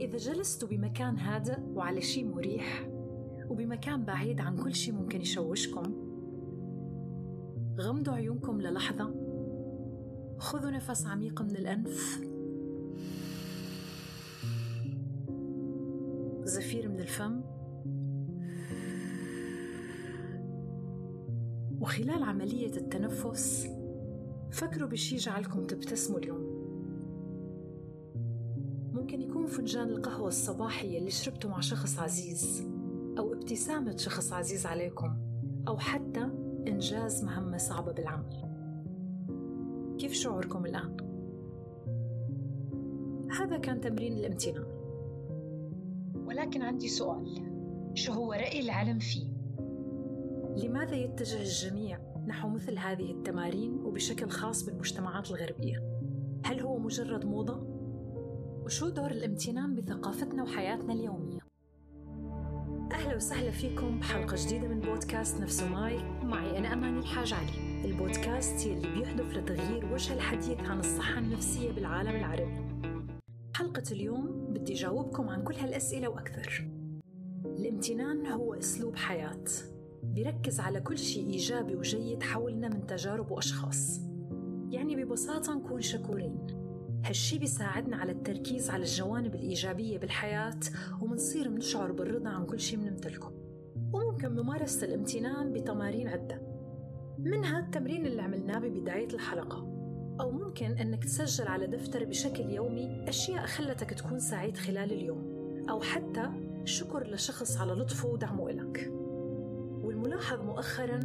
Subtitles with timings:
[0.00, 2.88] إذا جلستوا بمكان هادئ وعلى شي مريح
[3.48, 5.82] وبمكان بعيد عن كل شي ممكن يشوشكم
[7.80, 9.14] غمضوا عيونكم للحظة
[10.38, 12.20] خذوا نفس عميق من الأنف.
[16.44, 17.40] زفير من الفم.
[21.80, 23.68] وخلال عملية التنفس
[24.50, 26.43] فكروا بشي جعلكم تبتسموا اليوم.
[29.04, 32.66] ممكن يكون فنجان القهوة الصباحي اللي شربته مع شخص عزيز
[33.18, 35.16] أو ابتسامة شخص عزيز عليكم
[35.68, 36.28] أو حتى
[36.68, 38.34] إنجاز مهمة صعبة بالعمل
[39.98, 40.96] كيف شعوركم الآن؟
[43.30, 44.66] هذا كان تمرين الامتنان
[46.14, 47.42] ولكن عندي سؤال
[47.94, 49.26] شو هو رأي العلم فيه؟
[50.56, 55.82] لماذا يتجه الجميع نحو مثل هذه التمارين وبشكل خاص بالمجتمعات الغربية؟
[56.44, 57.73] هل هو مجرد موضة؟
[58.64, 61.40] وشو دور الامتنان بثقافتنا وحياتنا اليومية؟
[62.92, 66.02] أهلا وسهلا فيكم بحلقة جديدة من بودكاست نفسه ماي.
[66.22, 67.84] معي أنا أماني الحاج علي.
[67.84, 72.64] البودكاست يلي بيهدف لتغيير وجه الحديث عن الصحة النفسية بالعالم العربي.
[73.56, 76.68] حلقة اليوم بدي جاوبكم عن كل هالأسئلة وأكثر.
[77.44, 79.44] الامتنان هو أسلوب حياة.
[80.02, 84.00] بيركز على كل شيء إيجابي وجيد حولنا من تجارب وأشخاص.
[84.70, 86.63] يعني ببساطة نكون شكورين.
[87.04, 90.60] هالشي بيساعدنا على التركيز على الجوانب الإيجابية بالحياة
[91.00, 93.32] ومنصير منشعر بالرضا عن كل شي منمتلكه
[93.92, 96.42] وممكن ممارسة الامتنان بتمارين عدة.
[97.18, 99.58] منها التمرين اللي عملناه ببداية الحلقة.
[100.20, 105.34] أو ممكن أنك تسجل على دفتر بشكل يومي أشياء خلتك تكون سعيد خلال اليوم.
[105.70, 106.30] أو حتى
[106.64, 108.92] شكر لشخص على لطفه ودعمه إلك.
[109.84, 111.00] والملاحظ مؤخرا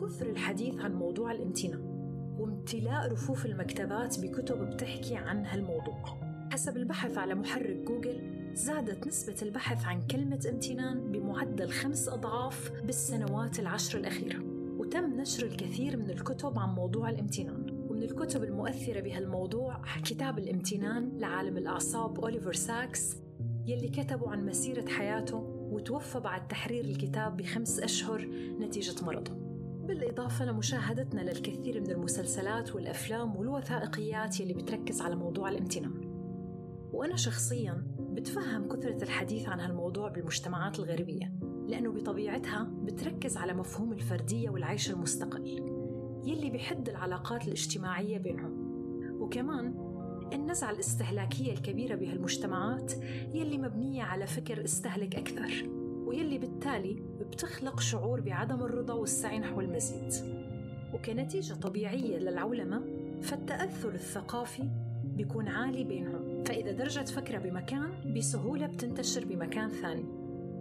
[0.00, 1.87] كثر الحديث عن موضوع الامتنان.
[2.38, 6.18] وامتلاء رفوف المكتبات بكتب بتحكي عن هالموضوع.
[6.52, 8.20] حسب البحث على محرك جوجل
[8.54, 14.40] زادت نسبة البحث عن كلمة امتنان بمعدل خمس أضعاف بالسنوات العشر الأخيرة.
[14.78, 17.86] وتم نشر الكثير من الكتب عن موضوع الامتنان.
[17.88, 23.16] ومن الكتب المؤثرة بهالموضوع كتاب الامتنان لعالم الأعصاب أوليفر ساكس
[23.66, 25.36] يلي كتبوا عن مسيرة حياته
[25.72, 28.28] وتوفى بعد تحرير الكتاب بخمس أشهر
[28.60, 29.47] نتيجة مرضه.
[29.88, 36.08] بالإضافة لمشاهدتنا للكثير من المسلسلات والأفلام والوثائقيات يلي بتركز على موضوع الامتنان
[36.92, 41.32] وأنا شخصياً بتفهم كثرة الحديث عن هالموضوع بالمجتمعات الغربية
[41.68, 45.46] لأنه بطبيعتها بتركز على مفهوم الفردية والعيش المستقل
[46.24, 48.68] يلي بحد العلاقات الاجتماعية بينهم.
[49.20, 49.74] وكمان
[50.32, 52.92] النزعة الاستهلاكية الكبيرة بهالمجتمعات
[53.34, 55.77] يلي مبنية على فكر استهلك أكثر.
[56.08, 60.12] ويلي بالتالي بتخلق شعور بعدم الرضا والسعي نحو المزيد.
[60.94, 62.82] وكنتيجة طبيعية للعولمة
[63.22, 64.68] فالتأثر الثقافي
[65.04, 66.44] بيكون عالي بينهم.
[66.44, 70.04] فإذا درجة فكرة بمكان بسهولة بتنتشر بمكان ثاني.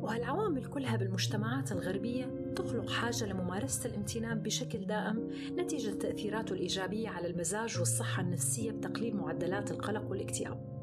[0.02, 7.80] وهالعوامل كلها بالمجتمعات الغربية تخلق حاجة لممارسة الامتنان بشكل دائم نتيجة تأثيراته الإيجابية على المزاج
[7.80, 10.78] والصحة النفسية بتقليل معدلات القلق والاكتئاب.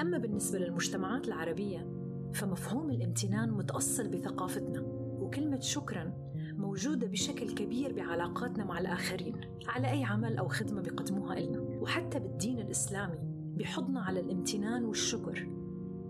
[0.00, 1.95] أما بالنسبة للمجتمعات العربية
[2.34, 4.80] فمفهوم الامتنان متأصل بثقافتنا
[5.20, 6.12] وكلمة شكرا
[6.52, 11.60] موجودة بشكل كبير بعلاقاتنا مع الآخرين على أي عمل أو خدمة بيقدموها إلنا.
[11.60, 13.18] وحتى بالدين الإسلامي
[13.56, 15.48] بحضنا على الامتنان والشكر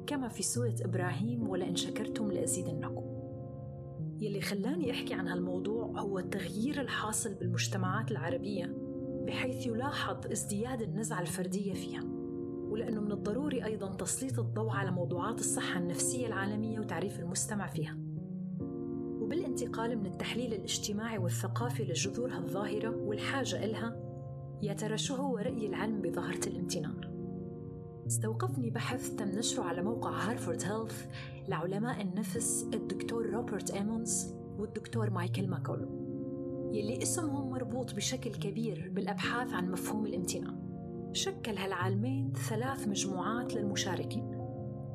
[0.07, 3.17] كما في سورة إبراهيم ولئن شكرتم لأزيدنكم
[4.21, 8.77] يلي خلاني أحكي عن هالموضوع هو التغيير الحاصل بالمجتمعات العربية
[9.27, 12.16] بحيث يلاحظ ازدياد النزعة الفردية فيها.
[12.77, 17.99] ولأنه من الضروري أيضا تسليط الضوء على موضوعات الصحة النفسية العالمية وتعريف المستمع فيها
[19.21, 23.97] وبالانتقال من التحليل الاجتماعي والثقافي لجذور هالظاهرة والحاجة إلها
[24.63, 27.01] يا ترى شو هو رأي العلم بظاهرة الامتنان؟
[28.07, 31.07] استوقفني بحث تم نشره على موقع هارفارد هيلث
[31.49, 35.89] لعلماء النفس الدكتور روبرت إيمونز والدكتور مايكل ماكول
[36.73, 40.66] يلي اسمهم مربوط بشكل كبير بالأبحاث عن مفهوم الامتنان
[41.13, 44.37] شكل هالعالمين ثلاث مجموعات للمشاركين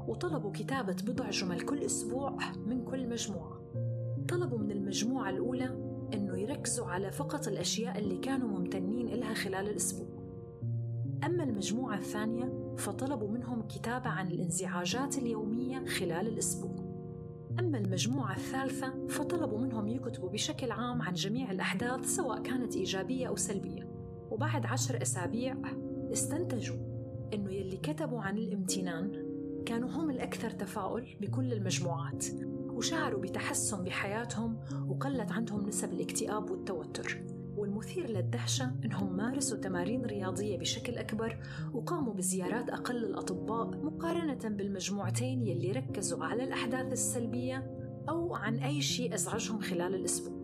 [0.08, 3.62] وطلبوا كتابة بضع جمل كل أسبوع من كل مجموعة.
[4.30, 5.66] طلبوا من المجموعة الأولى
[6.13, 10.08] أنه يركزوا على فقط الأشياء اللي كانوا ممتنين إلها خلال الأسبوع.
[11.24, 16.75] أما المجموعة الثانية فطلبوا منهم كتابة عن الانزعاجات اليومية خلال الأسبوع.
[17.60, 23.36] أما المجموعة الثالثة فطلبوا منهم يكتبوا بشكل عام عن جميع الأحداث سواء كانت إيجابية أو
[23.36, 23.92] سلبية.
[24.31, 25.56] وبعد عشر أسابيع
[26.13, 26.78] استنتجوا
[27.34, 29.12] إنه يلي كتبوا عن الامتنان
[29.66, 32.25] كانوا هم الأكثر تفاؤل بكل المجموعات
[32.69, 37.24] وشعروا بتحسن بحياتهم وقلت عندهم نسب الاكتئاب والتوتر.
[37.58, 41.38] والمثير للدهشة أنهم مارسوا تمارين رياضية بشكل أكبر
[41.74, 47.78] وقاموا بزيارات أقل للأطباء مقارنة بالمجموعتين يلي ركزوا على الأحداث السلبية
[48.10, 50.42] أو عن أي شيء أزعجهم خلال الأسبوع.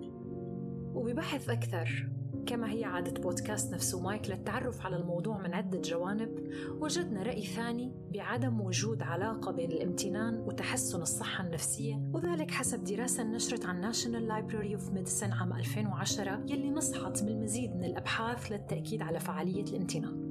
[0.95, 2.09] وببحث أكثر
[2.47, 7.91] كما هي عادة بودكاست نفسه مايك للتعرف على الموضوع من عدة جوانب وجدنا رأي ثاني
[8.13, 14.79] بعدم وجود علاقة بين الامتنان وتحسن الصحة النفسية وذلك حسب دراسة نشرت عن National Library
[14.79, 20.27] of Medicine عام 2010 يلي نصحت بالمزيد من الأبحاث للتأكيد على فعالية الامتنان.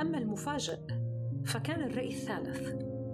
[0.00, 0.78] أما المفاجئ
[1.44, 2.68] فكان الرأي الثالث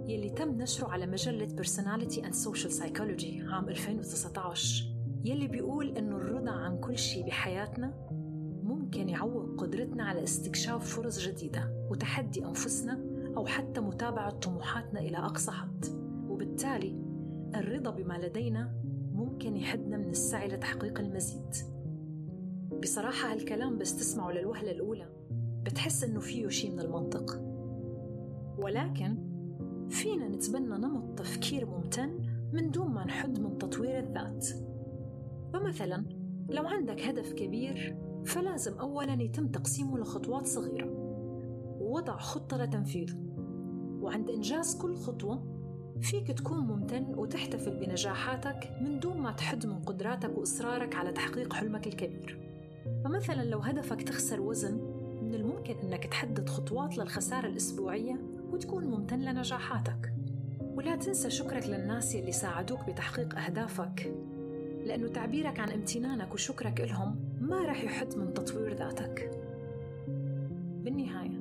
[0.06, 4.89] يلي تم نشره على مجلة Personality and Social Psychology عام 2019
[5.24, 7.94] يلي بيقول إنه الرضا عن كل شيء بحياتنا
[8.62, 13.00] ممكن يعوق قدرتنا على استكشاف فرص جديدة وتحدي أنفسنا
[13.36, 15.84] أو حتى متابعة طموحاتنا إلى أقصى حد.
[16.28, 17.02] وبالتالي
[17.54, 18.74] الرضا بما لدينا
[19.14, 21.54] ممكن يحدنا من السعي لتحقيق المزيد.
[22.82, 25.08] بصراحة هالكلام بس تسمعه للوهلة الأولى.
[25.64, 27.40] بتحس إنه فيه شيء من المنطق.
[28.58, 29.16] ولكن
[29.88, 34.69] فينا نتبنى نمط تفكير ممتن من دون ما نحد من تطوير الذات.
[35.52, 36.04] فمثلا
[36.50, 40.90] لو عندك هدف كبير فلازم أولا يتم تقسيمه لخطوات صغيرة.
[41.80, 43.16] ووضع خطة لتنفيذه
[44.00, 45.60] وعند إنجاز كل خطوة
[46.00, 51.86] فيك تكون ممتن وتحتفل بنجاحاتك من دون ما تحد من قدراتك وإصرارك على تحقيق حلمك
[51.86, 52.40] الكبير.
[53.04, 54.74] فمثلا لو هدفك تخسر وزن
[55.22, 58.20] من الممكن أنك تحدد خطوات للخسارة الأسبوعية
[58.52, 60.14] وتكون ممتن لنجاحاتك.
[60.60, 64.14] ولا تنسى شكرك للناس يلي ساعدوك بتحقيق أهدافك.
[64.84, 69.30] لأنه تعبيرك عن امتنانك وشكرك لهم ما رح يحد من تطوير ذاتك.
[70.84, 71.40] بالنهاية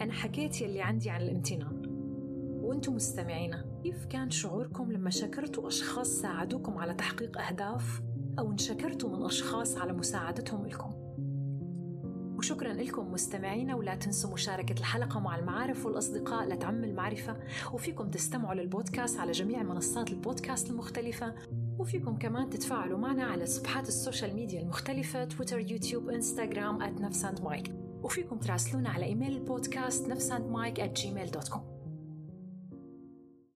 [0.00, 1.82] أنا حكيت يلي عندي عن الامتنان
[2.62, 8.02] وأنتم مستمعينا كيف كان شعوركم لما شكرتوا أشخاص ساعدوكم على تحقيق أهداف
[8.38, 11.02] أو انشكرتوا من أشخاص على مساعدتهم لكم
[12.36, 17.36] وشكرا لكم مستمعينا ولا تنسوا مشاركة الحلقة مع المعارف والأصدقاء لتعم المعرفة
[17.72, 21.34] وفيكم تستمعوا للبودكاست على جميع منصات البودكاست المختلفة.
[21.78, 27.40] وفيكم كمان تتفاعلوا معنا على صفحات ال social media المختلفة تويتر يوتيوب إنستغرام at نفساند
[27.40, 27.72] مايك
[28.02, 31.71] وفيكم تراسلونا على إيميل البودكاست نفساند مايك at gmail.com